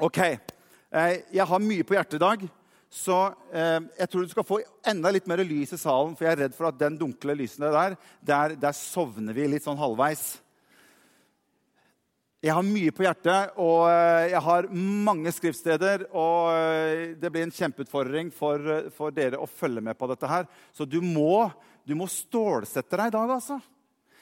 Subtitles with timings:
[0.00, 0.18] Ok.
[0.18, 2.44] Eh, jeg har mye på hjertet i dag,
[2.90, 3.16] så
[3.52, 6.14] eh, jeg tror du skal få enda litt mer lys i salen.
[6.16, 9.66] For jeg er redd for at den dunkle lysene der, der, der sovner vi litt
[9.66, 10.38] sånn halvveis.
[12.40, 16.06] Jeg har mye på hjertet, og eh, jeg har mange skriftsteder.
[16.16, 20.48] Og det blir en kjempeutfordring for, for dere å følge med på dette her.
[20.72, 21.44] Så du må,
[21.84, 23.60] du må stålsette deg i dag, altså.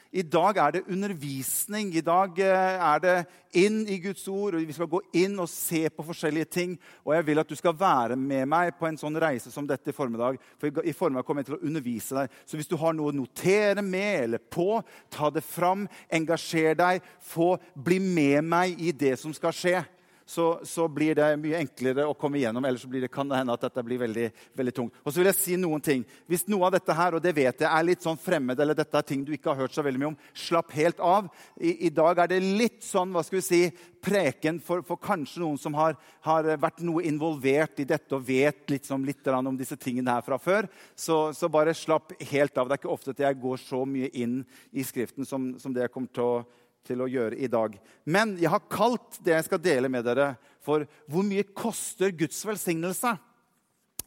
[0.09, 1.91] I dag er det undervisning.
[1.97, 3.17] I dag eh, er det
[3.61, 4.55] inn i Guds ord.
[4.57, 6.79] og Vi skal gå inn og se på forskjellige ting.
[7.05, 9.93] Og jeg vil at du skal være med meg på en sånn reise som dette
[9.93, 10.41] i formiddag.
[10.57, 12.41] For i formiddag kommer jeg til å undervise deg.
[12.49, 14.81] Så hvis du har noe å notere med eller på,
[15.13, 15.85] ta det fram.
[16.09, 17.05] Engasjer deg.
[17.21, 19.85] Få bli med meg i det som skal skje
[20.29, 22.67] så, så, blir det mye enklere å komme igjennom.
[22.69, 24.27] Ellers blir det, kan det hende at dette blir veldig,
[24.61, 24.99] veldig tungt.
[25.01, 26.03] Og så vil jeg si noen ting.
[26.29, 29.01] Hvis noe av dette her, og det vet jeg, er litt sånn fremmed, eller dette
[29.01, 31.31] er ting du ikke har hørt så veldig mye om, slapp helt av.
[31.57, 33.63] I, i dag er det litt sånn hva skal vi si,
[34.05, 35.97] preken for, for kanskje noen som har,
[36.29, 40.37] har, vært noe involvert i dette og vet sånn, litt om disse tingene her fra
[40.37, 40.69] før.
[40.93, 42.69] Så, så, bare slapp helt av.
[42.69, 44.43] Det er ikke ofte at jeg går så mye inn
[44.77, 46.41] i Skriften som, som det jeg kommer til å
[46.89, 47.77] til å gjøre i dag.
[48.09, 52.45] Men jeg har kalt det jeg skal dele med dere, for 'Hvor mye koster Guds
[52.45, 53.19] velsignelse?'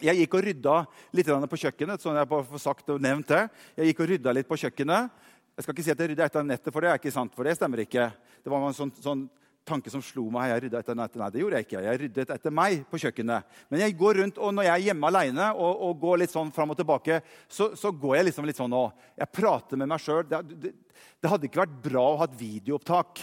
[0.02, 0.76] Jeg gikk og rydda
[1.14, 2.02] litt på kjøkkenet.
[2.02, 3.50] sånn jeg får sagt og nevnt det.
[3.78, 5.12] Jeg gikk og rydda litt på kjøkkenet.
[5.56, 7.44] Jeg skal ikke si at jeg rydda etter nettet, for det er ikke sant, for
[7.44, 8.12] det stemmer ikke.
[8.42, 9.30] Det var en sånn, sånn
[9.68, 10.50] tanke som slo meg.
[10.52, 10.98] Jeg rydda etter.
[10.98, 11.84] Nei, det gjorde jeg ikke.
[11.86, 13.60] Jeg ryddet etter meg på kjøkkenet.
[13.72, 16.54] Men jeg går rundt, og når jeg er hjemme alene og, og går litt sånn
[16.56, 20.02] fram og tilbake, så, så, går jeg liksom litt sånn og Jeg prater med meg
[20.02, 20.24] sjøl.
[20.28, 20.74] Det, det,
[21.22, 23.22] det hadde ikke vært bra å ha et videoopptak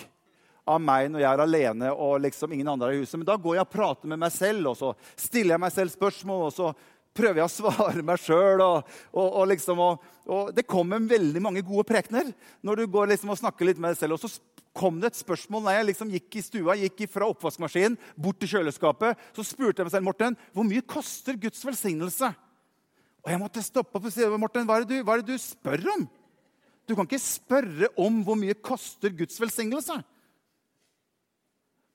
[0.68, 3.16] av meg når jeg er alene og liksom ingen andre er i huset.
[3.18, 5.94] Men da går jeg og prater med meg selv, og så stiller jeg meg selv
[5.94, 6.46] spørsmål.
[6.50, 6.72] og så
[7.18, 8.62] prøver jeg å svare meg sjøl.
[8.64, 12.32] Og, og, og, liksom, og, det kommer veldig mange gode prekener
[12.66, 14.18] når du går liksom og snakker litt med deg selv.
[14.18, 14.32] Og så
[14.78, 18.52] kom det et spørsmål når jeg liksom gikk i stua, gikk fra oppvaskmaskinen bort til
[18.54, 19.18] kjøleskapet.
[19.34, 22.30] Så spurte jeg meg selv Morten, hvor mye koster Guds velsignelse.
[23.24, 25.42] Og jeg måtte stoppe opp og si Morten, hva er du, hva er det du
[25.42, 26.06] spør om?
[26.88, 29.98] Du kan ikke spørre om hvor mye koster Guds velsignelse.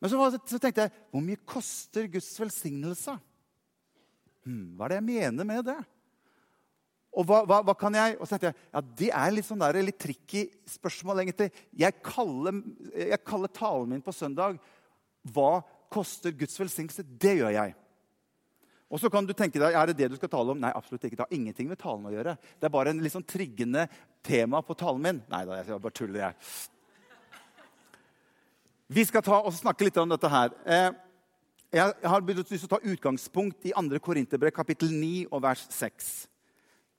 [0.04, 0.20] Men så,
[0.52, 3.16] så tenkte jeg hvor mye koster Guds velsignelse?
[4.44, 5.80] Hmm, hva er det jeg mener med det?
[7.14, 9.62] Og hva, hva, hva, kan jeg Og så tenkte jeg, ja, Det er litt sånn
[9.62, 11.22] der, litt tricky spørsmål.
[11.24, 11.52] egentlig.
[11.78, 12.64] Jeg kaller,
[12.96, 14.60] jeg kaller talen min på søndag
[15.24, 17.76] 'Hva koster Guds velsignelse?' Det gjør jeg.
[18.92, 20.60] Og så kan du tenke deg, er det det du skal tale om?
[20.60, 21.16] Nei, absolutt ikke.
[21.16, 22.38] Det har ingenting med talen å gjøre.
[22.60, 23.88] Det er bare en litt sånn triggende
[24.22, 25.22] tema på talen min.
[25.32, 26.36] Nei da, jeg bare tuller, jeg.
[28.94, 30.54] Vi skal ta og snakke litt om dette her.
[30.66, 30.92] Eh,
[31.74, 33.98] jeg har lyst til å ta utgangspunkt i 2.
[33.98, 36.28] Korinterbrev kapittel 9 og vers 6.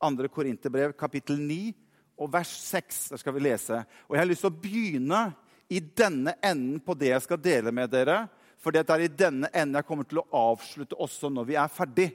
[0.02, 0.28] 2.
[0.32, 1.72] Korinterbrev kapittel 9
[2.20, 3.02] og vers 6.
[3.14, 3.82] Der skal vi lese.
[4.08, 5.26] Og jeg har lyst til å begynne
[5.72, 8.24] i denne enden på det jeg skal dele med dere
[8.64, 11.72] for det er i denne enden jeg kommer til å avslutte også når vi er
[11.72, 12.08] ferdig.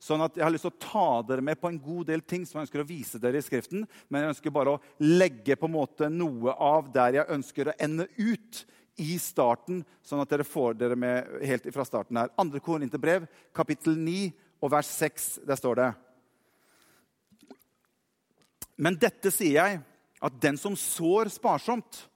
[0.00, 2.46] Sånn at Jeg har lyst til å ta dere med på en god del ting
[2.48, 3.84] som jeg ønsker å vise dere i Skriften.
[4.08, 7.76] Men jeg ønsker bare å legge på en måte noe av der jeg ønsker å
[7.76, 8.62] ende ut
[9.00, 12.32] i starten, sånn at dere får dere med helt fra starten her.
[12.40, 12.62] 2.
[12.64, 14.32] Korinterbrev, kapittel 9
[14.64, 15.28] og vers 6.
[15.44, 15.90] Der står det
[18.80, 19.80] Men dette sier jeg,
[20.20, 22.06] at den som sår sparsomt,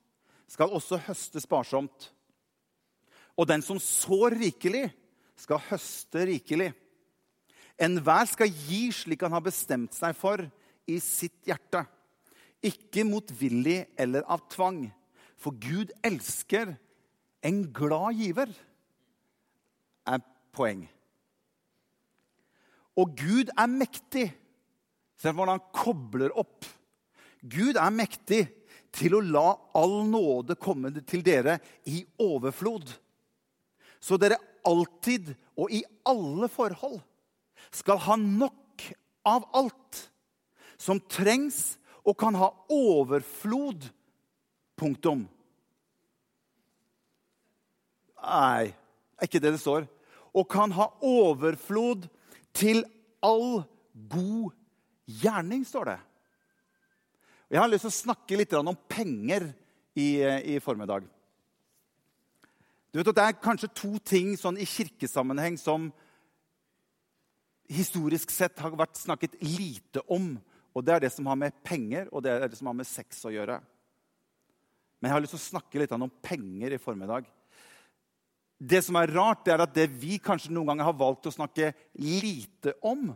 [0.49, 2.11] skal også høste sparsomt.
[3.35, 4.87] Og den som sår rikelig,
[5.37, 6.71] skal høste rikelig.
[7.81, 10.45] Enhver skal gi slik han har bestemt seg for
[10.87, 11.83] i sitt hjerte.
[12.65, 14.87] Ikke motvillig eller av tvang.
[15.41, 16.77] For Gud elsker
[17.45, 18.53] en glad giver,
[20.07, 20.23] er
[20.55, 20.87] poeng.
[22.95, 24.29] Og Gud er mektig.
[25.21, 26.67] Se hvordan han kobler opp.
[27.41, 28.43] Gud er mektig
[28.95, 31.59] til å la all nåde komme til dere
[31.91, 32.93] i overflod
[34.05, 34.37] så dere
[34.69, 37.01] alltid og i alle forhold
[37.73, 38.85] skal ha nok
[39.25, 40.01] av alt
[40.81, 43.87] som trengs og kan ha overflod.
[44.75, 45.23] Punktum.
[48.19, 49.87] Nei, er ikke det det står.
[50.35, 52.09] Og kan ha overflod
[52.57, 52.83] til
[53.25, 53.63] all
[54.11, 54.51] god
[55.07, 55.99] gjerning, står det.
[57.53, 59.51] Jeg har lyst til å snakke litt om penger
[59.95, 60.09] i,
[60.55, 61.05] i formiddag.
[62.91, 65.89] Du vet at Det er kanskje to ting sånn i kirkesammenheng som
[67.71, 70.37] historisk sett har vært snakket lite om.
[70.75, 72.89] Og Det er det som har med penger og det er det som har med
[72.89, 73.61] sex å gjøre.
[74.99, 77.27] Men jeg har lyst til å snakke litt om penger i formiddag.
[78.59, 81.35] Det som er rart, det er at det vi kanskje noen ganger har valgt å
[81.35, 83.11] snakke lite om,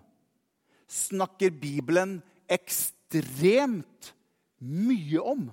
[0.88, 2.19] snakker Bibelen
[2.49, 4.12] ekstremt
[4.58, 5.49] mye om.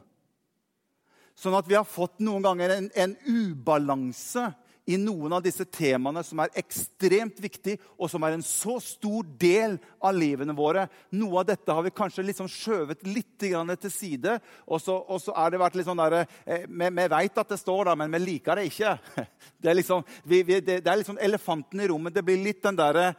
[1.35, 4.47] Sånn at vi har fått noen ganger en, en ubalanse
[4.85, 9.25] i noen av disse temaene som er ekstremt viktig, og som er en så stor
[9.41, 10.85] del av livene våre.
[11.17, 14.37] Noe av dette har vi kanskje liksom skjøvet litt til side.
[14.69, 17.59] Og så, og så er det vært litt sånn der, eh, Vi, veit at det
[17.59, 18.97] står der, men vi liker det ikke.
[19.65, 22.13] Det er liksom, vi, vi, det, det er liksom elefanten i rommet.
[22.13, 23.15] Det blir litt den derre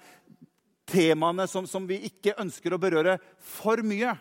[0.87, 4.15] temaene som, som vi ikke ønsker å berøre for mye.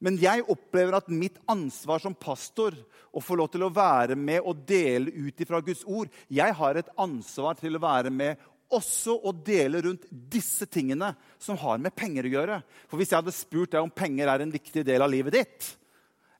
[0.00, 2.76] Men jeg opplever at mitt ansvar som pastor
[3.12, 6.78] å få lov til å være med og dele ut ifra Guds ord Jeg har
[6.78, 8.40] et ansvar til å være med
[8.70, 11.10] også å dele rundt disse tingene
[11.42, 12.58] som har med penger å gjøre.
[12.86, 15.70] For hvis jeg hadde spurt deg om penger er en viktig del av livet ditt,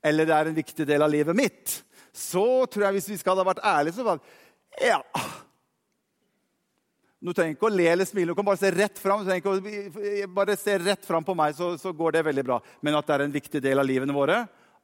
[0.01, 1.75] eller det er en viktig del av livet mitt,
[2.15, 4.39] så tror jeg hvis vi skal ha vært ærlige, så var det
[4.87, 5.03] Ja.
[7.21, 9.27] Du trenger ikke å le eller smile, du kan bare se rett fram.
[10.33, 12.59] Bare se rett fram på meg, så, så går det veldig bra.
[12.81, 14.39] Men at det er en viktig del av livene våre?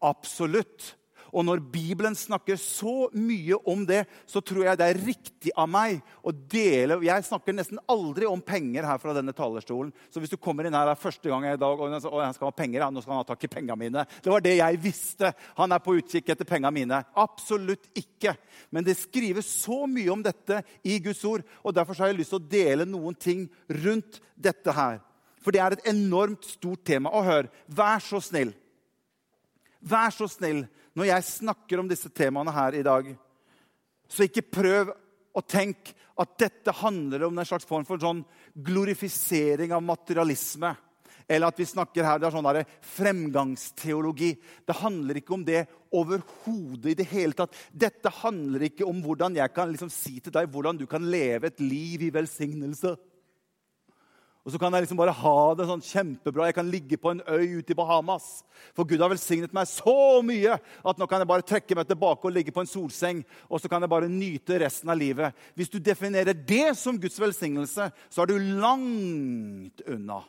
[0.04, 0.92] Absolutt.
[1.36, 5.68] Og når Bibelen snakker så mye om det, så tror jeg det er riktig av
[5.68, 9.92] meg å dele Jeg snakker nesten aldri om penger her fra denne talerstolen.
[10.08, 12.86] Så hvis du kommer inn her første gang i dag og han skal ha penger,
[12.88, 14.06] nå skal han ha tak i pengene mine.
[14.24, 15.32] Det var det jeg visste.
[15.60, 17.02] Han er på utkikk etter pengene mine.
[17.20, 18.32] Absolutt ikke.
[18.72, 22.32] Men det skrives så mye om dette i Guds ord, og derfor har jeg lyst
[22.32, 23.44] til å dele noen ting
[23.84, 25.02] rundt dette her.
[25.44, 27.12] For det er et enormt stort tema.
[27.12, 28.56] Og hør, vær så snill.
[29.86, 30.64] Vær så snill
[30.96, 33.12] når jeg snakker om disse temaene her i dag,
[34.08, 34.92] så ikke prøv
[35.36, 38.22] å tenke at dette handler om en slags form for sånn
[38.64, 40.72] glorifisering av materialisme.
[41.28, 42.48] Eller at vi snakker her, det er sånn
[42.96, 44.30] fremgangsteologi.
[44.64, 45.64] Det handler ikke om det
[45.96, 47.54] overhodet i det hele tatt.
[47.74, 51.50] Dette handler ikke om hvordan jeg kan liksom si til deg hvordan du kan leve
[51.50, 52.94] et liv i velsignelse.
[54.46, 56.44] Og så kan jeg liksom bare ha det sånn kjempebra.
[56.46, 58.44] Jeg kan ligge på en øy ute i Bahamas.
[58.78, 62.28] For Gud har velsignet meg så mye at nå kan jeg bare trekke meg tilbake
[62.28, 63.24] og ligge på en solseng.
[63.50, 65.34] Og så kan jeg bare nyte resten av livet.
[65.58, 70.20] Hvis du definerer det som Guds velsignelse, så er du langt unna.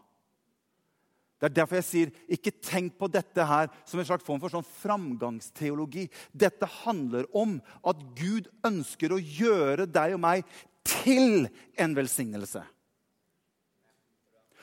[1.37, 4.49] Det er derfor jeg sier, ikke tenk på dette her som en slags form for
[4.49, 6.07] sånn framgangsteologi.
[6.33, 11.45] Dette handler om at Gud ønsker å gjøre deg og meg til
[11.77, 12.63] en velsignelse.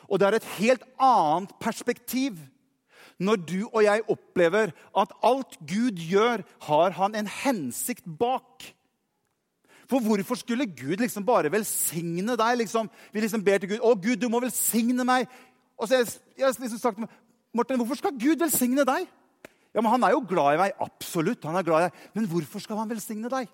[0.09, 2.39] Og det er et helt annet perspektiv
[3.23, 8.65] når du og jeg opplever at alt Gud gjør, har han en hensikt bak.
[9.91, 12.59] For hvorfor skulle Gud liksom bare velsigne deg?
[12.59, 15.29] Liksom, vi liksom ber til Gud 'Å, Gud, du må velsigne meg.'
[15.79, 16.06] Og så jeg,
[16.39, 16.99] jeg liksom sagt
[17.55, 19.06] Morten, hvorfor skal Gud velsigne deg?
[19.75, 20.73] Ja, men Han er jo glad i meg.
[20.81, 21.45] Absolutt.
[21.45, 21.93] han er glad i deg.
[22.15, 23.49] Men hvorfor skal han velsigne deg?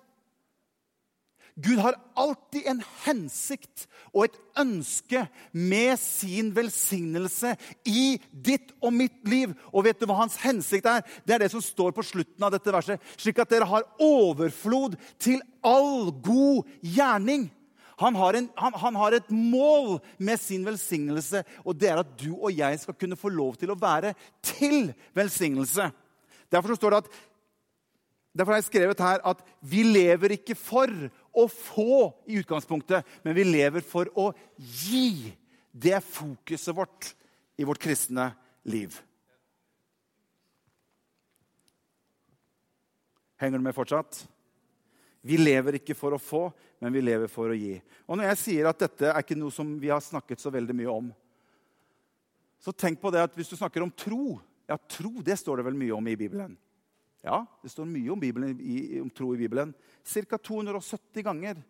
[1.55, 7.53] Gud har alltid en hensikt og et ønske med sin velsignelse
[7.87, 9.53] i ditt og mitt liv.
[9.71, 11.05] Og vet du hva hans hensikt er?
[11.27, 13.01] Det er det som står på slutten av dette verset.
[13.19, 17.49] Slik at dere har overflod til all god gjerning.
[18.01, 22.15] Han har, en, han, han har, et mål med sin velsignelse, og det er at
[22.17, 25.91] du og jeg skal kunne få lov til å være til velsignelse.
[26.51, 27.19] Derfor står det at
[28.31, 30.87] Derfor har jeg skrevet her at vi lever ikke for
[31.31, 35.31] å få i utgangspunktet, men vi lever for å gi.
[35.71, 37.13] Det er fokuset vårt
[37.59, 38.31] i vårt kristne
[38.67, 38.95] liv.
[43.41, 44.23] Henger du med fortsatt?
[45.21, 46.47] Vi lever ikke for å få,
[46.81, 47.75] men vi lever for å gi.
[48.09, 50.75] Og Når jeg sier at dette er ikke noe som vi har snakket så veldig
[50.77, 51.11] mye om,
[52.61, 54.39] så tenk på det at hvis du snakker om tro
[54.69, 56.53] Ja, tro det står det vel mye om i Bibelen.
[57.21, 58.55] Ja, det står mye om, Bibelen,
[59.01, 59.73] om tro i Bibelen.
[60.03, 60.37] Ca.
[60.37, 61.61] 270 ganger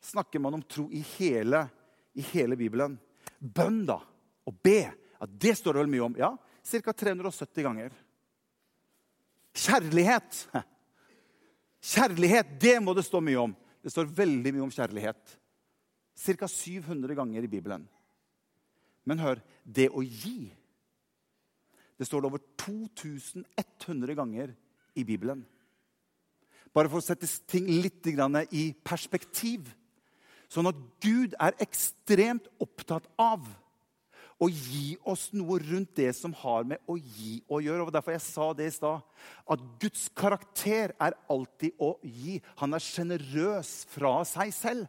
[0.00, 1.66] snakker man om tro i hele,
[2.16, 2.96] i hele Bibelen.
[3.38, 3.98] Bønn, da,
[4.48, 6.16] å be, ja, det står det vel mye om.
[6.18, 6.32] Ja,
[6.68, 6.92] Ca.
[6.92, 7.92] 370 ganger.
[9.56, 10.40] Kjærlighet.
[11.92, 13.54] Kjærlighet, det må det stå mye om.
[13.84, 15.36] Det står veldig mye om kjærlighet.
[16.18, 16.48] Ca.
[16.48, 17.84] 700 ganger i Bibelen.
[19.08, 20.48] Men hør det å gi
[21.98, 24.52] det står det over 2100 ganger
[24.98, 25.44] i Bibelen.
[26.74, 28.06] Bare for å sette ting litt
[28.52, 29.70] i perspektiv.
[30.48, 33.46] Sånn at Gud er ekstremt opptatt av
[34.38, 37.88] å gi oss noe rundt det som har med å gi å gjøre.
[37.88, 39.02] Og Derfor jeg sa det i stad.
[39.50, 42.38] At Guds karakter er alltid å gi.
[42.62, 44.86] Han er sjenerøs fra seg selv.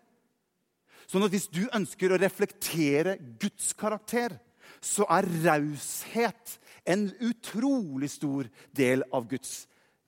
[1.09, 4.35] Sånn at hvis du ønsker å reflektere Guds karakter,
[4.79, 8.47] så er raushet en utrolig stor
[8.77, 9.63] del av Guds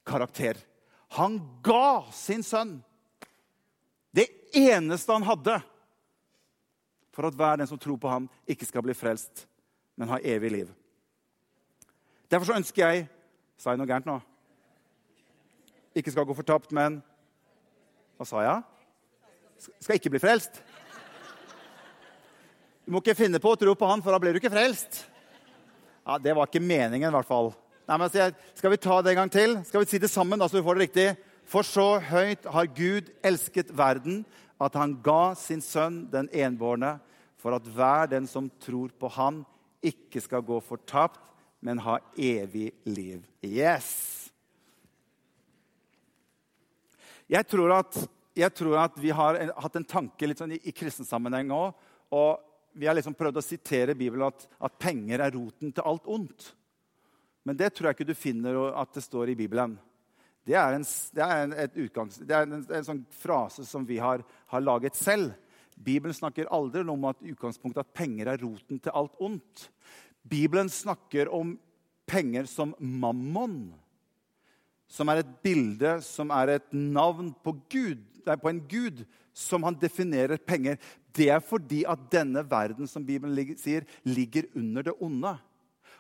[0.07, 0.57] karakter.
[1.17, 2.79] Han ga sin sønn
[4.11, 5.55] det eneste han hadde,
[7.15, 9.45] for at hver den som tror på ham, ikke skal bli frelst,
[9.95, 10.73] men ha evig liv.
[12.31, 13.09] Derfor så ønsker jeg
[13.61, 14.15] Sa jeg noe gærent nå?
[15.93, 16.95] Ikke skal gå fortapt, men
[18.17, 18.63] Hva sa jeg?
[19.77, 20.55] skal ikke bli frelst.
[22.81, 25.03] Du må ikke finne på å tro på han, for da blir du ikke frelst.
[26.01, 27.51] Ja, Det var ikke meningen, i hvert fall.
[27.89, 28.09] Nei, men
[28.55, 29.57] Skal vi ta det en gang til?
[29.65, 31.07] Skal vi si det sammen, da, så vi får det riktig?
[31.49, 34.23] For så høyt har Gud elsket verden,
[34.61, 36.99] at han ga sin sønn den enbårne,
[37.41, 39.41] for at hver den som tror på han,
[39.81, 41.19] ikke skal gå fortapt,
[41.61, 43.25] men ha evig liv.
[43.41, 44.29] Yes!
[47.31, 47.97] Jeg tror at,
[48.35, 51.77] jeg tror at vi har hatt en tanke litt sånn i, i kristen sammenheng òg.
[52.11, 52.41] Og
[52.75, 56.51] vi har liksom prøvd å sitere Bibelen at, at, penger er roten til alt ondt.
[57.43, 59.77] Men det tror jeg ikke du finner at det står i Bibelen.
[60.45, 63.99] Det er en, det er en, utgangs, det er en, en sånn frase som vi
[64.01, 65.35] har, har, laget selv.
[65.77, 69.69] Bibelen snakker aldri om at at penger er roten til alt ondt.
[70.21, 71.55] Bibelen snakker om
[72.09, 73.71] penger som mammon
[74.91, 79.77] som er et bilde, som er et navn på Gud, på en gud som han
[79.79, 80.75] definerer penger.
[81.15, 85.31] Det er fordi at denne verden som Bibelen sier, ligger under det onde.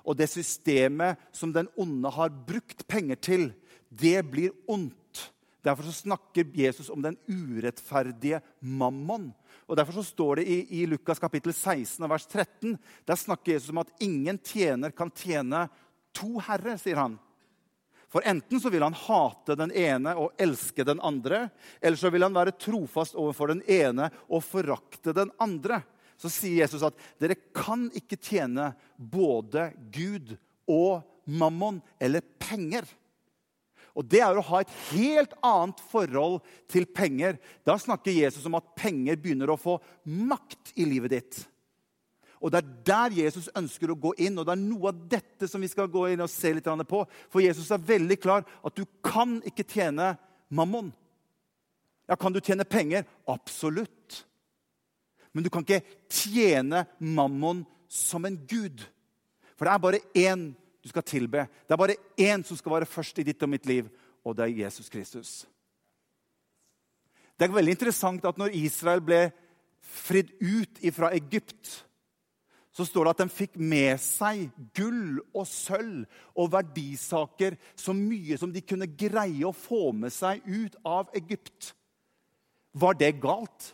[0.05, 3.51] Og det systemet som den onde har brukt penger til,
[3.89, 4.97] det blir ondt.
[5.61, 9.29] Derfor snakker Jesus om den urettferdige mammon.
[9.69, 12.73] Og Derfor så står det i, i Lukas kapittel 16 vers 13
[13.07, 15.67] der snakker Jesus om at ingen tjener kan tjene
[16.17, 17.19] to herrer, sier han.
[18.11, 21.45] For enten så vil han hate den ene og elske den andre,
[21.79, 25.79] eller så vil han være trofast overfor den ene og forakte den andre.
[26.21, 30.35] Så sier Jesus at dere kan ikke tjene både Gud
[30.69, 32.85] og mammon eller penger.
[33.97, 36.39] Og Det er å ha et helt annet forhold
[36.71, 37.39] til penger.
[37.67, 41.41] Da snakker Jesus om at penger begynner å få makt i livet ditt.
[42.41, 45.47] Og Det er der Jesus ønsker å gå inn, og det er noe av dette
[45.47, 47.03] som vi skal gå inn og se litt på.
[47.29, 50.15] For Jesus er veldig klar at du kan ikke tjene
[50.49, 50.89] mammon.
[52.09, 53.05] Ja, Kan du tjene penger?
[53.27, 54.25] Absolutt.
[55.31, 58.83] Men du kan ikke tjene mammon som en gud.
[59.55, 60.49] For det er bare én
[60.81, 61.45] du skal tilbe.
[61.67, 63.89] Det er bare én som skal være først i ditt og mitt liv,
[64.25, 65.45] og det er Jesus Kristus.
[67.37, 69.21] Det er veldig interessant at når Israel ble
[69.81, 71.81] fridd ut fra Egypt
[72.71, 74.45] så står det at de fikk med seg
[74.77, 76.05] gull og sølv
[76.39, 81.73] og verdisaker så mye som de kunne greie å få med seg ut av Egypt.
[82.71, 83.73] Var det galt?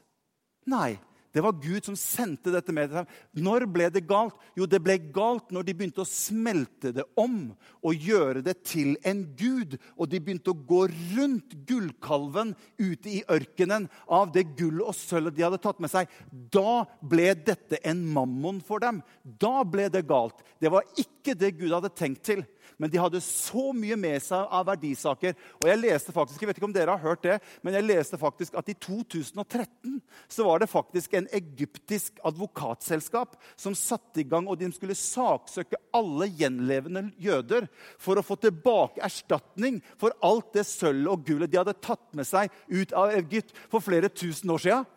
[0.66, 0.98] Nei.
[1.38, 3.06] Det var Gud som sendte dette med dem.
[3.38, 4.34] Når ble det galt?
[4.58, 7.52] Jo, det ble galt når de begynte å smelte det om
[7.86, 9.76] og gjøre det til en gud.
[10.02, 15.38] Og de begynte å gå rundt gullkalven ute i ørkenen av det gull og sølvet
[15.38, 16.10] de hadde tatt med seg.
[16.34, 19.04] Da ble dette en mammon for dem.
[19.22, 20.42] Da ble det galt.
[20.58, 22.42] Det var ikke det Gud hadde tenkt til.
[22.78, 25.36] Men de hadde så mye med seg av verdisaker.
[25.62, 28.20] Og jeg leste faktisk, jeg vet ikke om dere har hørt det, men jeg leste
[28.20, 29.98] faktisk at i 2013
[30.32, 35.80] så var det faktisk en egyptisk advokatselskap som satte i gang, og de skulle saksøke
[35.96, 37.70] alle gjenlevende jøder
[38.02, 42.28] for å få tilbake erstatning for alt det sølvet og gullet de hadde tatt med
[42.28, 44.88] seg ut av Egypt for flere tusen år siden.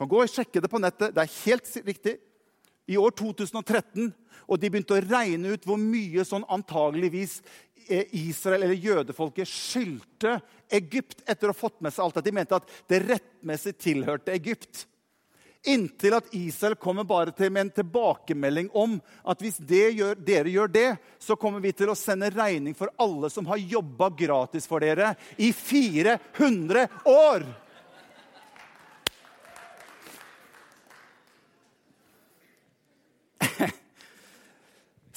[0.00, 1.12] Kan gå og sjekke det på nettet.
[1.12, 2.14] Det er helt riktig.
[2.90, 4.10] I år 2013
[4.50, 7.38] og de begynte å regne ut hvor mye sånn antageligvis
[7.86, 10.40] eh, Israel eller jødefolket skyldte
[10.80, 12.26] Egypt etter å ha fått med seg alt det.
[12.26, 14.86] De mente at det rettmessig tilhørte Egypt.
[15.68, 18.94] Inntil at Israel kommer bare til med en tilbakemelding om
[19.28, 23.28] at hvis gjør, dere gjør det, så kommer vi til å sende regning for alle
[23.30, 27.44] som har jobba gratis for dere i 400 år.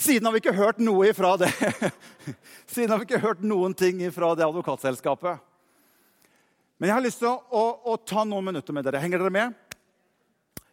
[0.04, 1.48] Siden har vi ikke hørt noe ifra det.
[2.74, 5.40] Siden har vi ikke hørt noen ting ifra det advokatselskapet.
[6.76, 7.62] Men jeg har lyst til å, å,
[7.94, 9.00] å, ta noen minutter med dere.
[9.00, 9.54] Henger dere med?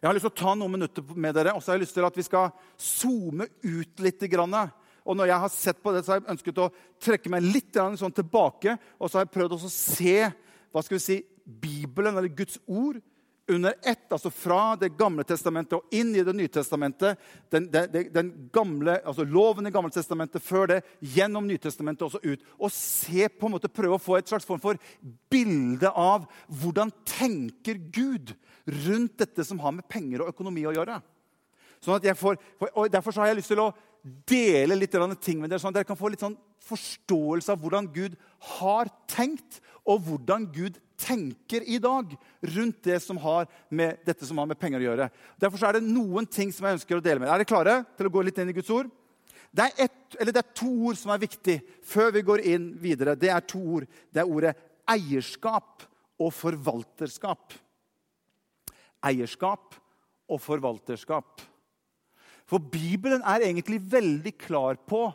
[0.01, 1.95] Jeg har lyst til å ta noen minutter med dere, og så har jeg lyst
[1.95, 4.25] til at vi skal zoome ut litt.
[4.41, 7.79] Og når jeg har sett på det, så har jeg ønsket å trekke meg litt
[8.01, 8.75] sånn tilbake.
[8.99, 10.17] Og så har jeg prøvd å se
[10.73, 12.99] hva skal vi si, Bibelen, eller Guds ord,
[13.51, 17.19] under ett, altså fra Det gamle testamentet og inn i Det nye testamentet.
[17.51, 22.21] Den, den, den gamle, altså Loven i Gamle testamentet, før det, gjennom Nytestamentet og så
[22.23, 22.43] ut.
[22.57, 24.79] Og se på en måte, prøve å få et slags form for
[25.31, 26.27] bilde av
[26.61, 28.33] hvordan tenker Gud
[28.87, 30.99] rundt dette som har med penger og økonomi å gjøre.
[31.81, 32.37] Sånn at jeg får,
[32.71, 33.71] og Derfor har jeg lyst til å
[34.29, 37.89] dele litt ting med dere, sånn at dere kan få litt sånn forståelse av hvordan
[37.93, 38.17] Gud
[38.57, 42.13] har tenkt, og hvordan Gud tenker i dag
[42.55, 45.07] rundt det som har med, dette som har med penger å gjøre.
[45.41, 48.09] Derfor er det noen ting som jeg ønsker å dele med Er dere klare til
[48.09, 48.91] å gå litt inn i Guds ord?
[49.51, 53.17] Det er, et, det er to ord som er viktig før vi går inn videre.
[53.19, 53.87] Det er to ord.
[54.13, 54.53] Det er ordet
[54.89, 55.83] eierskap
[56.21, 57.57] og forvalterskap.
[59.03, 59.75] eierskap
[60.31, 61.41] og forvalterskap.
[62.47, 65.09] For Bibelen er egentlig veldig klar på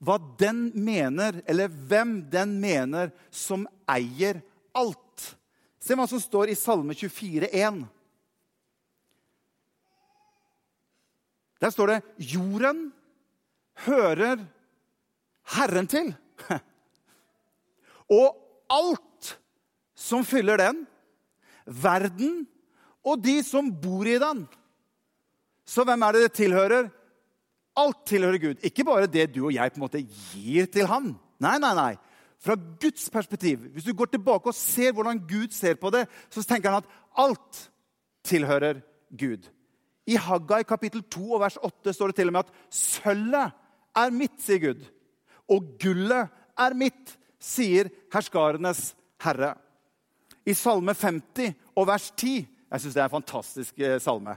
[0.00, 4.40] hva den mener, eller hvem den mener, som eier
[4.76, 5.36] alt.
[5.80, 7.84] Se hva som står i Salme 24, 24,1.
[11.60, 12.92] Der står det 'Jorden
[13.84, 14.46] hører
[15.56, 16.14] Herren til'.
[18.20, 18.36] Og
[18.70, 19.38] alt
[19.94, 20.86] som fyller den,
[21.66, 22.46] verden
[23.04, 24.46] og de som bor i den.
[25.64, 26.88] Så hvem er det det tilhører?
[27.76, 28.64] Alt tilhører Gud.
[28.66, 31.12] Ikke bare det du og jeg på en måte gir til han.
[31.40, 31.94] Nei, nei, nei.
[32.40, 36.42] Fra Guds perspektiv, hvis du går tilbake og ser hvordan Gud ser på det, så
[36.42, 37.64] tenker han at alt
[38.24, 38.80] tilhører
[39.12, 39.44] Gud.
[40.08, 43.52] I Haggai kapittel 2 og vers 8 står det til og med at sølvet
[44.00, 44.86] er mitt, sier Gud.
[45.50, 46.30] Og gullet
[46.60, 48.94] er mitt, sier herskarenes
[49.24, 49.52] herre.
[50.48, 52.32] I Salme 50 og vers 10
[52.70, 54.36] Jeg syns det er en fantastisk eh, salme.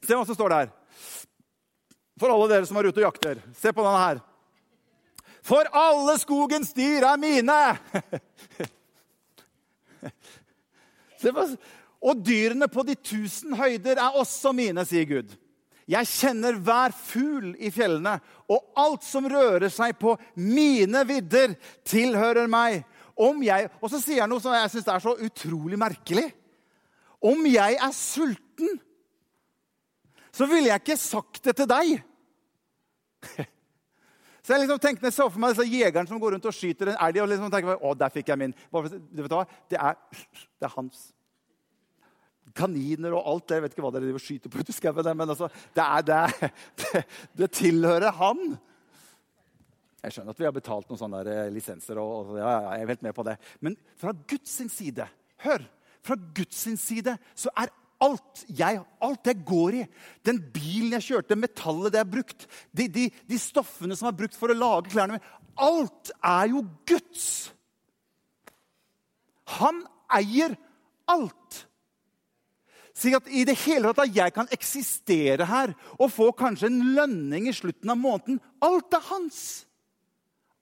[0.00, 0.70] Se hva som står der.
[2.16, 3.42] For alle dere som er ute og jakter.
[3.52, 4.22] Se på denne her.
[5.42, 7.78] For alle skogens dyr er mine!
[12.02, 15.34] og dyrene på de tusen høyder er også mine, sier Gud.
[15.90, 18.16] Jeg kjenner hver fugl i fjellene,
[18.50, 21.56] og alt som rører seg på mine vidder,
[21.86, 22.84] tilhører meg.
[23.42, 26.30] Jeg, Og så sier han noe som jeg syns er så utrolig merkelig.
[27.22, 28.80] Om jeg er sulten,
[30.32, 31.98] så ville jeg ikke sagt det til deg.
[34.42, 36.90] Så jeg liksom tenkte, jeg så for meg disse jegeren som går rundt og skyter
[36.90, 37.20] en elg.
[37.22, 38.54] og liksom tenker, å, der fikk jeg min.
[38.74, 39.44] Du vet hva?
[39.70, 40.00] Det er,
[40.58, 41.04] det er hans.
[42.58, 43.58] Kaniner og alt det.
[43.58, 45.46] Jeg vet ikke hva dere skyter på ute i skauen, men altså,
[45.76, 46.50] det, er, det,
[46.82, 47.04] det,
[47.38, 48.42] det, tilhører han.
[50.02, 52.02] Jeg skjønner at vi har betalt noen sånne eh, lisenser.
[52.02, 53.36] og, og ja, jeg er helt med på det.
[53.62, 55.06] Men fra Guds side
[55.46, 55.68] hør,
[56.02, 57.70] fra Guds side så er
[58.02, 59.82] alt jeg, alt jeg går i,
[60.26, 64.38] den bilen jeg kjørte, metallet det er brukt, de, de, de stoffene som er brukt
[64.38, 67.52] for å lage klærne mine Alt er jo Guds.
[69.58, 69.82] Han
[70.16, 70.54] eier
[71.12, 71.58] alt.
[72.96, 76.80] Slik at i det hele tatt at jeg kan eksistere her og få kanskje en
[76.96, 79.42] lønning i slutten av måneden Alt er hans.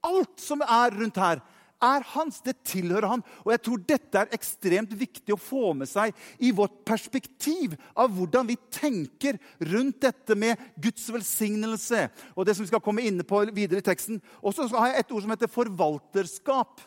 [0.06, 1.42] Alt som er rundt her,
[1.82, 2.40] er hans.
[2.44, 3.24] Det tilhører han.
[3.44, 8.12] Og jeg tror dette er ekstremt viktig å få med seg i vårt perspektiv av
[8.14, 9.40] hvordan vi tenker
[9.72, 13.86] rundt dette med Guds velsignelse og det som vi skal komme inne på videre i
[13.86, 14.20] teksten.
[14.44, 16.84] Og så har jeg et ord som heter forvalterskap.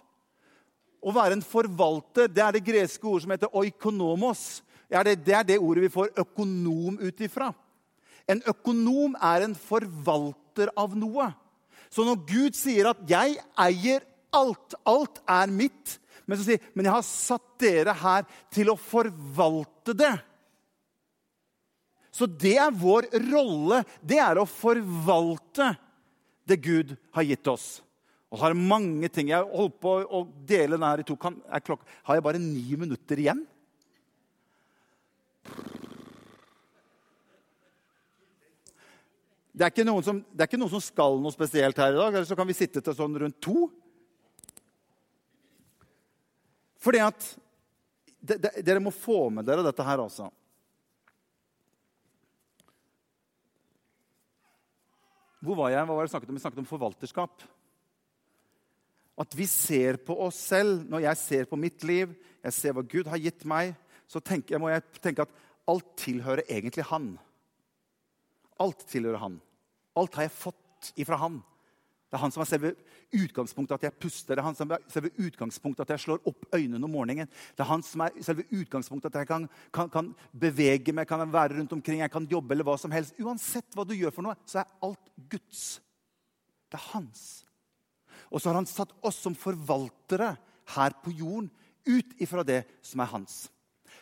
[1.03, 4.63] Å være en forvalter det er det greske ordet som heter oikonomos.
[4.87, 7.49] Det er det ordet vi får økonom ut ifra.
[8.29, 11.27] En økonom er en forvalter av noe.
[11.91, 14.01] Så når Gud sier at 'jeg eier
[14.35, 14.75] alt.
[14.89, 15.97] Alt er mitt.
[16.25, 20.13] Men så sier men jeg har satt dere her til å forvalte det.
[22.13, 23.81] Så det er vår rolle.
[24.01, 25.73] Det er å forvalte
[26.47, 27.81] det Gud har gitt oss.
[28.33, 29.31] Og har mange ting.
[29.33, 31.17] Jeg holdt på å dele den her i to.
[31.19, 33.43] Kan, har jeg bare ni minutter igjen?
[39.53, 42.09] Det er, som, det er, ikke noen som, skal noe spesielt her i dag.
[42.09, 43.67] Eller så kan vi sitte til sånn rundt to.
[46.83, 47.27] Fordi at
[48.23, 50.29] de, de, Dere må få med dere dette her, altså.
[55.43, 55.83] Hvor var jeg?
[55.83, 56.37] Hva var det snakket om?
[56.37, 57.43] Vi snakket om forvalterskap.
[59.19, 60.85] At vi ser på oss selv.
[60.89, 63.73] Når jeg ser på mitt liv, jeg ser hva Gud har gitt meg,
[64.07, 65.35] så tenker, må jeg tenke at
[65.67, 67.13] alt tilhører egentlig Han.
[68.63, 69.39] Alt tilhører Han.
[69.99, 71.41] Alt har jeg fått ifra Han.
[72.13, 72.69] Det er han som er selve
[73.17, 74.35] utgangspunktet at jeg puster.
[74.35, 77.25] Det er han som er selve utgangspunktet at jeg slår opp øynene om morgenen.
[77.25, 81.23] Det er han som er selve utgangspunktet at jeg kan, kan, kan, bevege meg, kan
[81.33, 83.17] være rundt omkring, jeg kan jobbe eller hva som helst.
[83.17, 85.63] Uansett hva du gjør for noe, så er alt Guds.
[86.69, 87.23] Det er hans.
[88.29, 90.35] Og så har han satt oss som forvaltere
[90.75, 91.49] her på jorden
[91.89, 93.39] ut ifra det som er hans.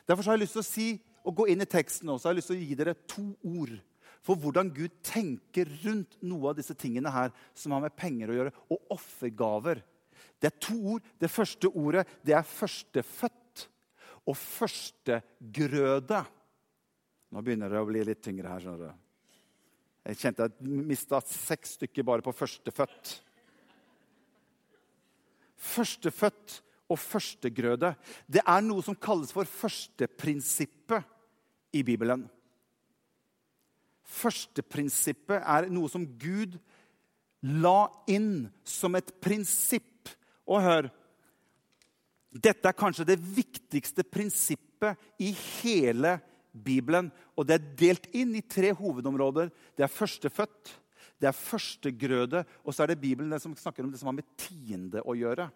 [0.04, 0.90] Derfor har jeg lyst til å si,
[1.24, 3.80] og gå inn i teksten også, har jeg lyst til å gi dere to ord
[4.22, 8.38] for hvordan Gud tenker rundt noe av disse tingene her som har med penger å
[8.38, 9.82] gjøre, og offergaver.
[10.42, 11.08] Det er to ord.
[11.18, 13.66] Det første ordet det er førstefødt
[14.30, 16.22] og førstegrøde.
[17.32, 18.62] Nå begynner det å bli litt tyngre her.
[18.62, 18.92] skjønner du.
[20.02, 23.14] Jeg kjente jeg mista seks stykker bare på førstefødt.
[25.62, 27.94] Førstefødt og førstegrøde
[28.28, 31.06] det er noe som kalles for førsteprinsippet
[31.78, 32.26] i Bibelen.
[34.12, 36.58] Førsteprinsippet er noe som Gud
[37.62, 40.12] la inn som et prinsipp.
[40.50, 40.92] Og hør
[42.32, 46.14] Dette er kanskje det viktigste prinsippet i hele
[46.52, 47.10] Bibelen.
[47.36, 49.50] Og det er delt inn i tre hovedområder.
[49.76, 50.72] Det er førstefødt,
[51.20, 54.30] det er førstegrøde, og så er det Bibelen som snakker om det som har med
[54.40, 55.50] tiende å gjøre.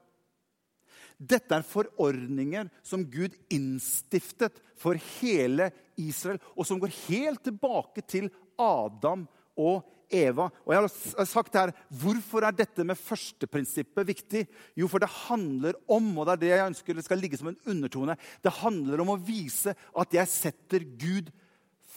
[1.15, 8.27] Dette er forordninger som Gud innstiftet for hele Israel, og som går helt tilbake til
[8.61, 10.49] Adam og Eva.
[10.65, 14.43] Og jeg har sagt her, Hvorfor er dette med førsteprinsippet viktig?
[14.77, 17.49] Jo, for det handler om og det er det jeg ønsker det skal ligge som
[17.51, 21.33] en undertone, det handler om å vise at jeg setter Gud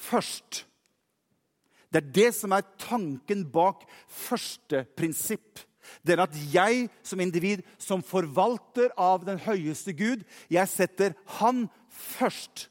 [0.09, 0.65] først.
[1.89, 5.65] Det er det som er tanken bak første prinsipp.
[6.05, 11.67] Det er at jeg som individ, som forvalter av den høyeste Gud, jeg setter Han
[11.89, 12.69] først.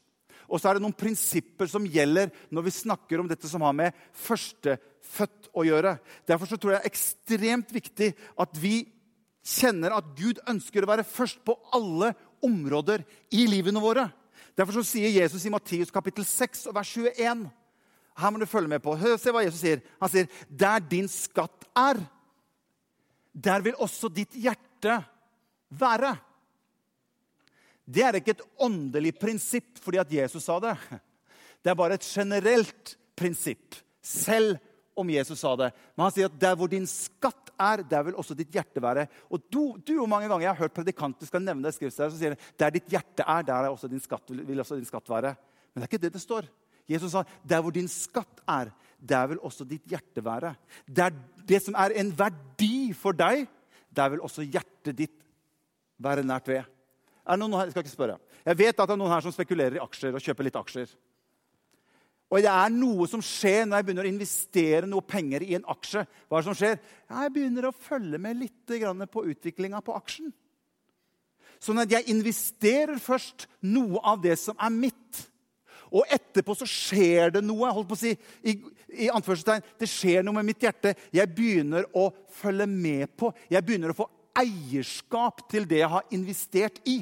[0.48, 3.74] Og så er det noen prinsipper som gjelder når vi snakker om dette som har
[3.76, 5.98] med førstefødt å gjøre.
[6.28, 8.08] Derfor så tror jeg det er ekstremt viktig
[8.40, 8.76] at vi
[9.48, 14.08] kjenner at Gud ønsker å være først på alle områder i livene våre.
[14.58, 17.46] Derfor så sier Jesus i Matteus kapittel 6 og vers 21
[18.18, 18.96] Her må du følge med på.
[18.98, 19.82] Hør, se hva Jesus sier.
[20.00, 22.00] Han sier, 'Der din skatt er,
[23.30, 25.04] der vil også ditt hjerte
[25.70, 26.16] være.
[27.88, 30.74] Det er ikke et åndelig prinsipp fordi at Jesus sa det.
[31.64, 34.58] Det er bare et generelt prinsipp, selv
[34.98, 35.70] om Jesus sa det.
[35.96, 39.06] Men han sier at der hvor din skatt er, der vil også ditt hjerte være.
[39.30, 42.20] Og du, du og mange ganger jeg har hørt predikanter skal nevne det skriftstedet, så
[42.20, 45.34] sier de, der ditt hjerte er, der er også skatt, vil også din skatt være.
[45.72, 46.48] Men det er ikke det det står.
[46.88, 50.54] Jesus sa der hvor din skatt er, der vil også ditt hjerte være.
[50.86, 51.12] Der
[51.48, 53.46] det som er en verdi for deg,
[53.90, 55.22] der vil også hjertet ditt
[55.98, 56.66] være nært ved.
[57.28, 58.16] Er det noen her, jeg skal ikke spørre.
[58.46, 60.92] Jeg vet at det er noen her som spekulerer i aksjer og kjøper litt aksjer.
[62.28, 65.68] Og det er noe som skjer når jeg begynner å investere noe penger i en
[65.72, 66.04] aksje.
[66.28, 66.76] Hva er det som skjer?
[67.08, 68.74] Jeg begynner å følge med litt
[69.12, 70.32] på utviklinga på aksjen.
[71.58, 75.24] Sånn at jeg investerer først noe av det som er mitt.
[75.88, 77.72] Og etterpå så skjer det noe.
[77.72, 78.12] holdt på å si,
[78.44, 78.54] i,
[79.04, 80.94] i anførselstegn, Det skjer noe med mitt hjerte.
[81.12, 83.32] Jeg begynner å følge med på.
[83.48, 87.00] Jeg begynner å få eierskap til det jeg har investert i.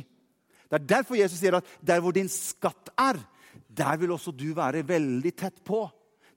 [0.67, 3.21] Det er derfor Jesus sier at der hvor din skatt er,
[3.69, 5.85] der vil også du være veldig tett på.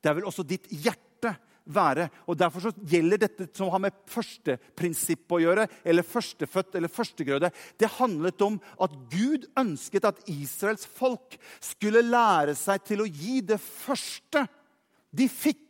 [0.04, 1.34] Der vil også ditt hjerte
[1.70, 2.08] være.
[2.28, 7.52] Og Derfor så gjelder dette som har med førsteprinsippet å gjøre, eller førstefødt eller førstegrøde.
[7.80, 13.39] Det handlet om at Gud ønsket at Israels folk skulle lære seg til å gi
[13.46, 14.46] det første
[15.10, 15.65] de fikk,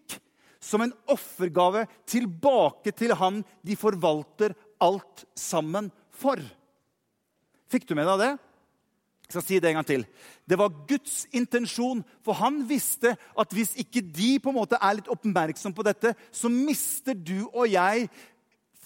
[0.60, 4.52] som en offergave tilbake til han de forvalter
[4.84, 6.41] alt sammen for.
[7.72, 8.34] Fikk du med deg det?
[9.29, 10.03] Jeg skal si det en gang til.
[10.49, 14.95] Det var Guds intensjon, for han visste at hvis ikke de på en måte er
[14.97, 18.07] litt oppmerksom på dette, så mister du og jeg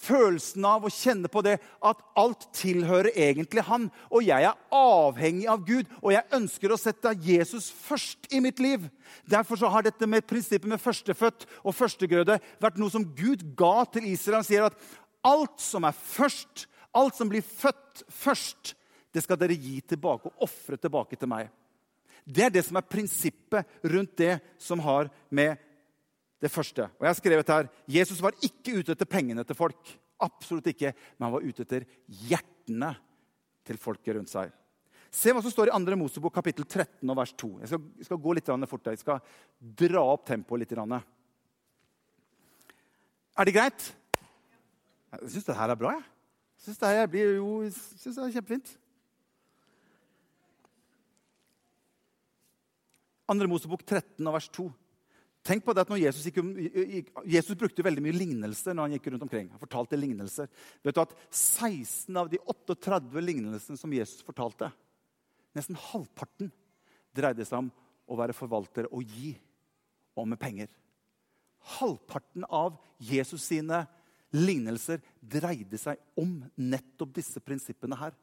[0.04, 3.88] følelsen av å kjenne på det at alt tilhører egentlig han.
[4.12, 8.60] Og jeg er avhengig av Gud, og jeg ønsker å sette Jesus først i mitt
[8.60, 8.84] liv.
[9.24, 13.88] Derfor så har dette med prinsippet med førstefødt og førstegrøde vært noe som Gud ga
[13.96, 14.42] til Israel.
[14.42, 14.76] Han sier at
[15.24, 18.76] alt som er først, alt som blir født først,
[19.14, 21.52] det skal dere gi tilbake og ofre tilbake til meg.
[22.24, 25.60] Det er det som er prinsippet rundt det som har med
[26.42, 26.88] det første.
[26.98, 29.94] Og jeg har skrevet her, Jesus var ikke ute etter pengene til folk.
[30.24, 30.92] Absolutt ikke.
[31.16, 31.86] Men han var ute etter
[32.26, 32.94] hjertene
[33.64, 34.52] til folket rundt seg.
[35.14, 35.96] Se hva som står i 2.
[35.98, 37.50] Mosebok kapittel 13 og vers 2.
[37.62, 38.90] Jeg skal, skal gå litt fort.
[38.90, 39.20] Jeg skal
[39.84, 40.74] dra opp tempoet litt.
[43.34, 43.86] Er det greit?
[45.14, 45.94] Jeg syns det her er bra.
[45.94, 48.74] Jeg syns det, blir jo, synes det er kjempefint.
[53.30, 54.66] Andre Mosebok 13 vers 2.
[55.44, 59.26] Tenk på det at Jesus, gikk, Jesus brukte veldig mye lignelser når han gikk rundt
[59.26, 59.50] omkring.
[59.52, 60.48] Han fortalte lignelser.
[60.80, 64.70] Vet du at 16 av de 38 lignelsene som Jesus fortalte,
[65.56, 66.48] nesten halvparten,
[67.14, 67.68] dreide seg om
[68.08, 69.34] å være forvalter og gi,
[70.16, 70.72] og med penger.
[71.76, 73.84] Halvparten av Jesus sine
[74.34, 78.16] lignelser dreide seg om nettopp disse prinsippene her.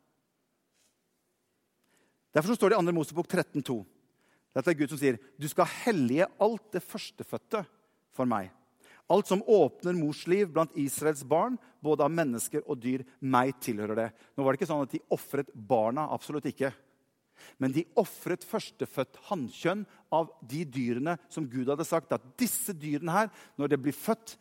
[2.33, 2.95] Derfor står det i 2.
[2.95, 3.81] Mosebok 13, 2.
[4.51, 7.65] Dette er Gud som sier, 'Du skal hellige alt det førstefødte
[8.11, 8.51] for meg.'
[9.09, 13.95] 'Alt som åpner mors liv blant Israels barn, både av mennesker og dyr, meg tilhører
[13.95, 16.07] det.' Nå var det ikke sånn at de ofret barna.
[16.11, 16.73] Absolutt ikke.
[17.57, 23.11] Men de ofret førstefødt hannkjønn av de dyrene som Gud hadde sagt at disse dyrene
[23.11, 24.37] her, når det blir født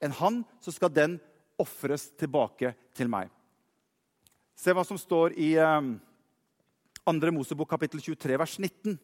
[0.00, 1.18] en hann, så skal den
[1.60, 3.30] ofres tilbake til meg.
[4.56, 5.94] Se hva som står i um,
[7.06, 7.32] eh, 2.
[7.32, 8.98] Mosebok kapittel 23, vers 19.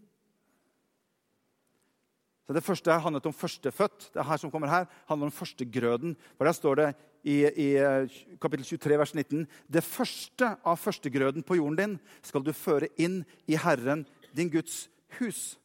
[2.47, 4.11] Så Det første her handlet om førstefødt.
[4.15, 6.17] Det her som kommer her, handler om førstegrøden.
[6.39, 8.09] For Der står det i, i eh,
[8.41, 13.25] kapittel 23, vers 19.: Det første av førstegrøden på jorden din skal du føre inn
[13.49, 14.07] i Herren
[14.37, 15.59] din Guds hus.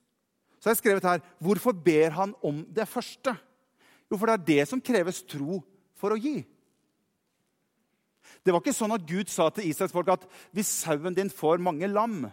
[0.60, 3.36] Så har jeg skrevet her hvorfor ber han om det første?
[4.12, 5.62] Jo, for det er det som kreves tro
[5.96, 6.42] for å gi.
[8.42, 11.62] Det var ikke sånn at Gud sa til Israels folk at hvis sauen din får
[11.62, 12.26] mange lam,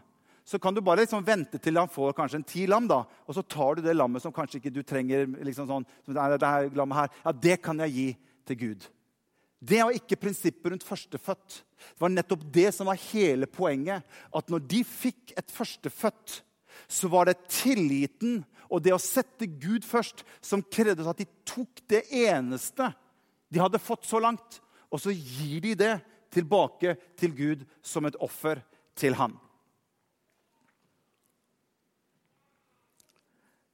[0.49, 3.37] så kan du bare liksom vente til han får kanskje en ti lam, da, og
[3.37, 5.27] så tar du det lammet som kanskje ikke du trenger.
[5.45, 8.07] liksom sånn, det her lammet her, ja, det kan jeg gi
[8.49, 8.87] til Gud.
[9.59, 11.57] Det var ikke prinsippet rundt førstefødt.
[11.77, 14.07] Det var nettopp det som var hele poenget.
[14.33, 16.39] At når de fikk et førstefødt,
[16.89, 21.83] så var det tilliten og det å sette Gud først som krevde at de tok
[21.91, 22.89] det eneste
[23.49, 24.61] de hadde fått så langt,
[24.93, 25.93] og så gir de det
[26.33, 28.61] tilbake til Gud som et offer
[28.97, 29.37] til han.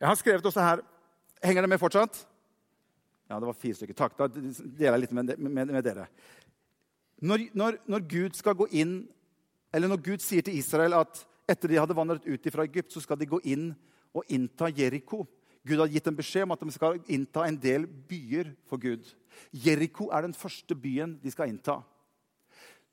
[0.01, 0.85] Jeg har skrevet også her
[1.45, 2.23] Henger det med fortsatt?
[3.29, 3.97] Ja, det var fire stykker.
[3.99, 4.15] Takk.
[4.17, 6.07] Da deler jeg litt med, med, med dere.
[7.21, 8.95] Når, når, når, Gud skal gå inn,
[9.75, 13.03] eller når Gud sier til Israel at etter de hadde vandret ut fra Egypt, så
[13.05, 13.75] skal de gå inn
[14.17, 15.27] og innta Jeriko.
[15.65, 19.05] Gud har gitt dem beskjed om at de skal innta en del byer for Gud.
[19.53, 21.83] Jeriko er den første byen de skal innta.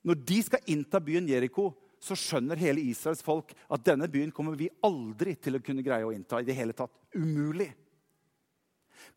[0.04, 1.70] Når de skal innta byen Jeriko,
[2.02, 6.06] så skjønner hele Israels folk at denne byen kommer vi aldri til å kunne greie
[6.06, 6.40] å innta.
[6.40, 6.90] i det hele tatt.
[7.14, 7.70] Umulig.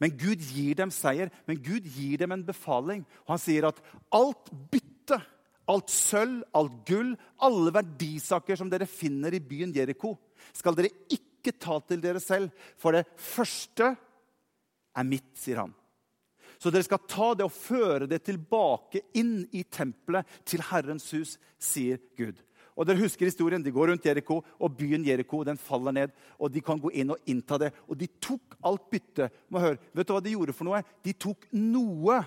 [0.01, 3.05] Men Gud gir dem seier, men Gud gir dem en befaling.
[3.25, 3.79] Og han sier at
[4.13, 5.19] alt bytte,
[5.71, 10.15] alt sølv, alt gull, alle verdisaker som dere finner i byen Jeriko,
[10.53, 13.95] skal dere ikke ta til dere selv, for det første
[14.95, 15.73] er mitt, sier han.
[16.61, 21.35] Så dere skal ta det og føre det tilbake inn i tempelet til Herrens hus,
[21.61, 22.39] sier Gud.
[22.75, 23.63] Og dere husker historien.
[23.63, 26.15] De går rundt Jeriko, og byen Jeriko den faller ned.
[26.39, 27.71] og De kan gå inn og innta det.
[27.87, 29.31] Og de tok alt byttet.
[29.49, 30.81] Vet du hva de gjorde for noe?
[31.03, 32.19] De tok noe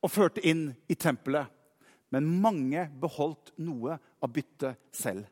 [0.00, 1.50] og førte inn i tempelet.
[2.10, 5.26] Men mange beholdt noe av byttet selv.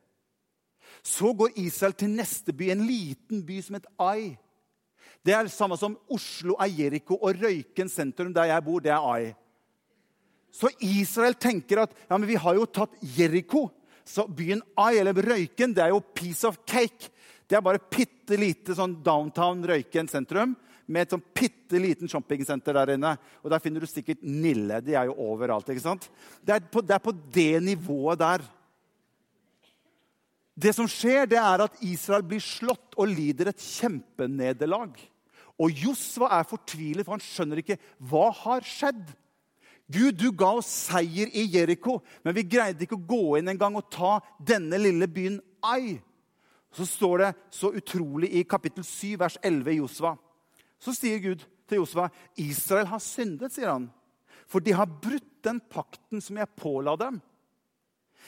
[1.03, 4.39] Så går Israel til neste by, en liten by som het Ai.
[5.25, 8.93] Det er det samme som Oslo er Jeriko og Røyken sentrum, der jeg bor, det
[8.95, 9.35] er Ai.
[10.59, 13.69] Så Israel tenker at ja, men vi har jo tatt Jeriko.
[14.09, 17.13] Så byen Ai, eller Røyken, det er jo piece of cake.
[17.49, 20.57] Det er bare bitte lite sånn downtown Røyken sentrum
[20.89, 23.15] med et sånn bitte liten shoppingsenter der inne.
[23.45, 24.81] Og der finner du sikkert Nille.
[24.85, 25.69] De er jo overalt.
[25.69, 26.09] ikke sant?
[26.43, 28.45] Det er på det, er på det nivået der.
[30.59, 34.97] Det som skjer, det er at Israel blir slått og lider et kjempenederlag.
[35.61, 37.79] Og Josva er fortvilet, for han skjønner ikke
[38.11, 39.05] hva har skjedd.
[39.89, 43.61] Gud, du ga oss seier i Jeriko, men vi greide ikke å gå inn en
[43.61, 45.97] gang og ta denne lille byen Ai.
[46.77, 50.13] Så står det så utrolig i kapittel 7, vers 11 i Josva.
[50.79, 53.91] Så sier Gud til Josva, 'Israel har syndet', sier han.
[54.47, 57.21] 'For de har brutt den pakten som jeg påla dem.'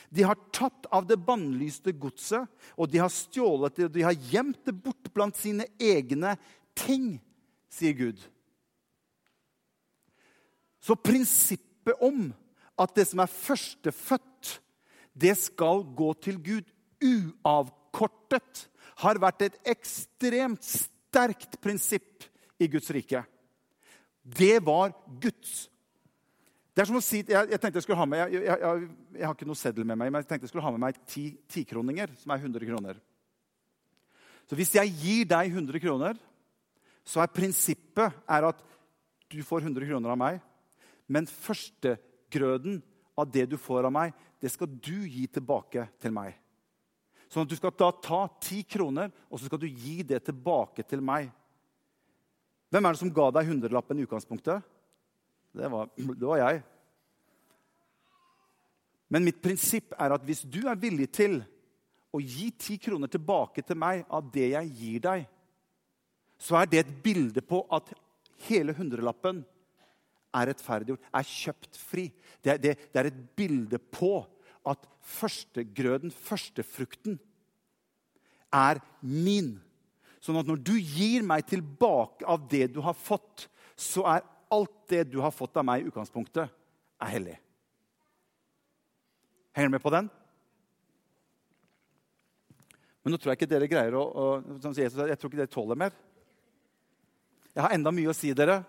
[0.09, 4.17] De har tatt av det bannlyste godset, og de har stjålet det, og de har
[4.33, 6.37] gjemt det bort blant sine egne
[6.75, 7.21] ting,
[7.71, 8.19] sier Gud.
[10.81, 12.31] Så prinsippet om
[12.81, 14.55] at det som er førstefødt,
[15.21, 16.69] det skal gå til Gud
[17.01, 18.67] uavkortet,
[19.01, 22.27] har vært et ekstremt sterkt prinsipp
[22.61, 23.23] i Guds rike.
[24.21, 25.71] Det var Guds
[26.71, 28.89] det er som å si, jeg, jeg tenkte jeg skulle ha med, jeg, jeg,
[29.19, 31.01] jeg, har ikke noe seddel med meg, men jeg tenkte jeg skulle ha med meg
[31.11, 33.01] ti tikroninger, som er 100 kroner.
[34.49, 36.21] Så hvis jeg gir deg 100 kroner,
[37.05, 38.63] så er prinsippet er at
[39.31, 40.39] du får 100 kroner av meg.
[41.11, 42.79] Men førstegrøden
[43.19, 46.37] av det du får av meg, det skal du gi tilbake til meg.
[47.31, 50.87] Sånn at du skal da ta ti kroner, og så skal du gi det tilbake
[50.87, 51.29] til meg.
[52.71, 54.67] Hvem er det som ga deg hundrelappen i utgangspunktet?
[55.55, 56.61] Det var, det var jeg.
[59.11, 61.41] Men mitt prinsipp er at hvis du er villig til
[62.15, 65.25] å gi ti kroner tilbake til meg av det jeg gir deg,
[66.41, 67.91] så er det et bilde på at
[68.47, 69.43] hele hundrelappen
[70.37, 72.07] er rettferdiggjort, er kjøpt fri.
[72.45, 74.21] Det det, det er et bilde på
[74.69, 77.19] at førstegrøden, førstefrukten,
[78.51, 79.55] er min.
[80.21, 83.47] Sånn at når du gir meg tilbake av det du har fått,
[83.79, 86.51] så er alt det du har fått av meg i utgangspunktet,
[87.01, 87.37] er hellig.
[89.57, 90.11] Henger du med på den?
[93.01, 94.25] Men nå tror jeg ikke dere greier å, å
[94.77, 95.95] Jeg tror ikke dere tåler mer.
[97.55, 98.61] Jeg har enda mye å si dere,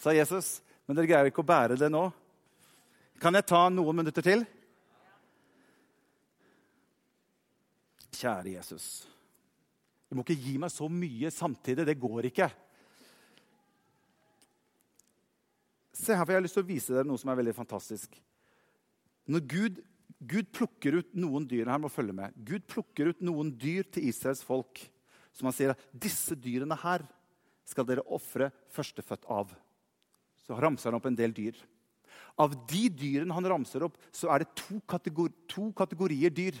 [0.00, 0.58] sa Jesus,
[0.92, 2.02] men dere greier ikke å bære det nå.
[3.16, 4.42] Kan jeg ta noen minutter til?
[8.12, 8.88] Kjære Jesus.
[10.10, 11.86] Du må ikke gi meg så mye samtidig.
[11.88, 12.50] Det går ikke.
[15.96, 18.20] Se her, for Jeg har lyst til å vise dere noe som er veldig fantastisk.
[19.32, 19.82] Når Gud
[20.20, 22.36] Gud plukker ut noen dyr her må følge med.
[22.36, 24.84] Gud plukker ut noen dyr til Israels folk.
[25.32, 27.08] Som han sier at disse dyrene her
[27.64, 29.56] skal dere ofre førstefødt av.
[30.46, 31.58] Så ramser han opp en del dyr.
[32.40, 36.56] Av de dyrene han ramser opp, så er det to, kategori, to kategorier dyr.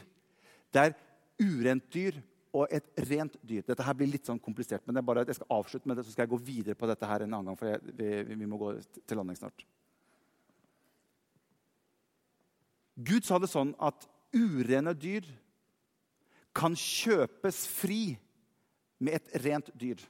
[0.72, 0.94] Det er
[1.42, 2.20] urent dyr
[2.52, 3.64] og et rent dyr.
[3.64, 6.26] Dette her blir litt sånn komplisert, men jeg, jeg skal avslutte med det, så skal
[6.26, 7.58] jeg gå videre på dette her en annen gang.
[7.58, 8.74] for jeg, vi, vi, må gå
[9.08, 9.64] til landing snart.
[13.00, 14.04] Gud sa det sånn at
[14.36, 15.24] urene dyr
[16.52, 18.18] kan kjøpes fri
[19.00, 20.02] med et rent dyr.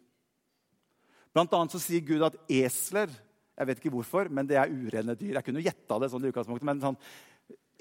[1.33, 3.13] Blant annet så sier Gud at esler
[3.53, 5.37] jeg vet ikke hvorfor, men det er urene dyr.
[5.37, 6.99] Jeg kunne gjetta det sånn i utgangspunktet, men sånn,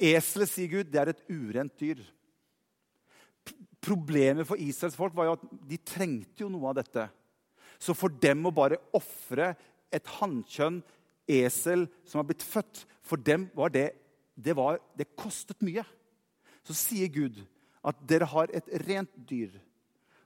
[0.01, 1.99] Eselet, sier Gud, det er et urent dyr.
[3.81, 7.05] Problemet for Israels folk var jo at de trengte jo noe av dette.
[7.81, 9.53] Så for dem å bare ofre
[9.93, 10.79] et hannkjønn
[11.29, 13.91] esel som har blitt født, for dem var det
[14.36, 15.84] det, var, det kostet mye.
[16.65, 17.41] Så sier Gud
[17.86, 19.53] at dere har et rent dyr.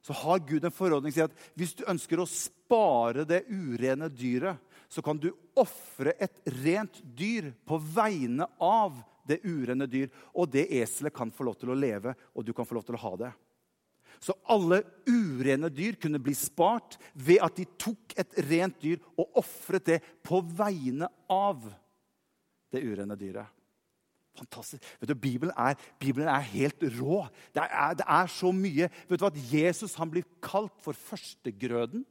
[0.05, 4.11] Så har Gud en forordning som sier at hvis du ønsker å spare det urene
[4.11, 10.11] dyret, så kan du ofre et rent dyr på vegne av det urene dyr.
[10.33, 12.97] Og det eselet kan få lov til å leve, og du kan få lov til
[12.97, 13.33] å ha det.
[14.23, 19.41] Så alle urene dyr kunne bli spart ved at de tok et rent dyr og
[19.41, 21.65] ofret det på vegne av
[22.73, 23.51] det urene dyret.
[24.35, 24.83] Fantastisk.
[24.99, 27.21] Vet du, Bibelen er, Bibelen er helt rå.
[27.55, 28.89] Det er, det er, så mye.
[29.07, 32.03] Vet du at Jesus han blir kalt for førstegrøden?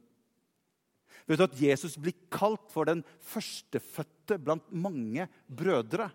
[1.25, 6.11] Vet du at Jesus blir kalt for den førstefødte blant mange brødre?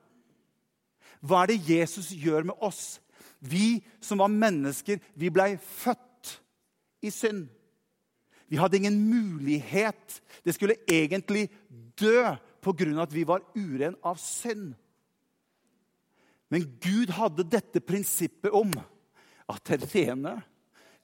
[1.20, 3.00] Hva er det Jesus gjør med oss?
[3.40, 6.36] Vi som var mennesker, vi blei født
[7.02, 7.48] i synd.
[8.50, 10.20] Vi hadde ingen mulighet.
[10.44, 11.48] Det skulle egentlig
[12.00, 13.02] dø pga.
[13.02, 14.74] at vi var uren av synd.
[16.50, 18.72] Men Gud hadde dette prinsippet om
[19.48, 20.42] at det rene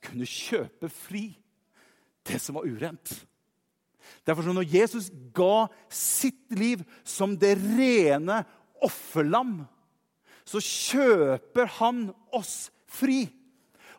[0.03, 1.39] kunne kjøpe fri
[2.27, 3.27] det som var urent.
[4.27, 8.43] Derfor Når Jesus ga sitt liv som det rene
[8.83, 9.61] offerlam,
[10.47, 13.27] så kjøper han oss fri.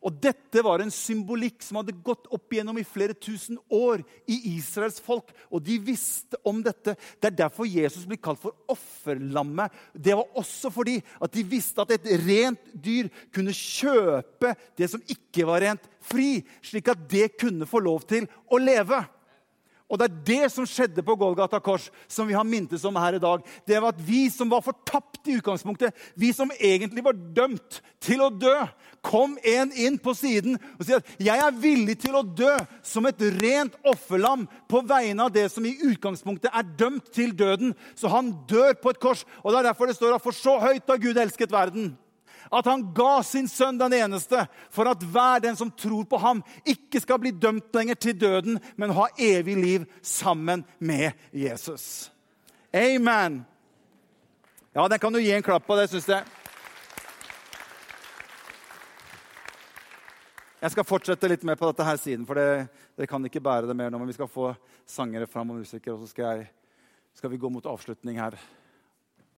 [0.06, 4.38] Og Dette var en symbolikk som hadde gått opp igjennom i flere tusen år i
[4.54, 5.32] Israels folk.
[5.50, 6.94] Og de visste om dette.
[7.18, 9.74] Det er derfor Jesus blir kalt for offerlammet.
[9.92, 15.04] Det var også fordi at de visste at et rent dyr kunne kjøpe det som
[15.12, 19.02] ikke var rent, fri, slik at det kunne få lov til å leve.
[19.88, 23.16] Og det er det som skjedde på Golgata kors, som vi har mintes om her
[23.16, 23.44] i dag.
[23.64, 28.24] Det var at vi som var fortapt i utgangspunktet, vi som egentlig var dømt til
[28.26, 28.56] å dø,
[29.08, 33.06] kom en inn på siden og sier at 'jeg er villig til å dø som
[33.06, 37.76] et rent offerlam på vegne av det som i utgangspunktet er dømt til døden'.
[37.96, 39.24] Så han dør på et kors.
[39.44, 41.96] Og det er derfor det står at 'for så høyt har Gud elsket verden'
[42.52, 46.44] at han ga sin sønn den eneste, for at hver den som tror på ham,
[46.66, 52.10] ikke skal bli dømt lenger til døden, men ha evig liv sammen med Jesus.
[52.74, 53.46] Amen.
[54.74, 56.26] Ja, den kan du gi en klapp på, det syns jeg.
[60.58, 63.70] Jeg skal fortsette litt mer på dette her siden, for det, dere kan ikke bære
[63.70, 64.00] det mer nå.
[64.02, 64.52] Men vi skal få
[64.90, 66.48] sangere fram og musikere, og så skal, jeg,
[67.18, 68.38] skal vi gå mot avslutning her.